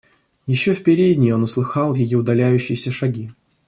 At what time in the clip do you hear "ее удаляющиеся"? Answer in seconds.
1.93-2.91